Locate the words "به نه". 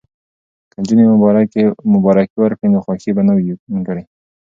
3.15-3.33